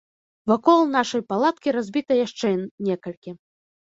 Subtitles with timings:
[0.51, 2.49] Вакол нашай палаткі разбіта яшчэ
[2.89, 3.31] некалькі.